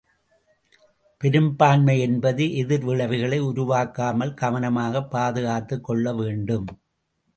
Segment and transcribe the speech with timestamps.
[1.21, 6.67] பெரும்பான்மை என்பது, எதிர் விளைவுகளை உருவாக்காமல் கவனமாகப் பாதுகாத்துக் கொள்ள வேண்டும்!